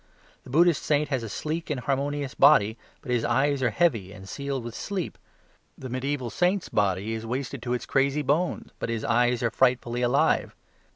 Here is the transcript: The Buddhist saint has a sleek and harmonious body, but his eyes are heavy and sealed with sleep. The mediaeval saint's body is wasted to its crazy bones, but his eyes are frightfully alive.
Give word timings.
The 0.43 0.49
Buddhist 0.49 0.81
saint 0.81 1.09
has 1.09 1.21
a 1.21 1.29
sleek 1.29 1.69
and 1.69 1.79
harmonious 1.79 2.33
body, 2.33 2.75
but 3.03 3.11
his 3.11 3.23
eyes 3.23 3.61
are 3.61 3.69
heavy 3.69 4.11
and 4.11 4.27
sealed 4.27 4.63
with 4.63 4.73
sleep. 4.73 5.15
The 5.77 5.89
mediaeval 5.89 6.31
saint's 6.31 6.69
body 6.69 7.13
is 7.13 7.23
wasted 7.23 7.61
to 7.61 7.73
its 7.75 7.85
crazy 7.85 8.23
bones, 8.23 8.71
but 8.79 8.89
his 8.89 9.05
eyes 9.05 9.43
are 9.43 9.51
frightfully 9.51 10.01
alive. 10.01 10.55